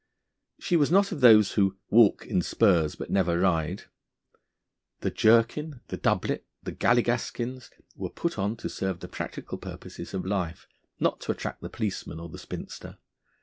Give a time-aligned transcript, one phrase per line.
[0.59, 3.83] She was not of those who 'walk in spurs but never ride.'
[5.01, 10.25] The jerkin, the doublet, the galligaskins were put on to serve the practical purposes of
[10.25, 10.65] life,
[10.99, 12.97] not to attract the policeman or the spinster.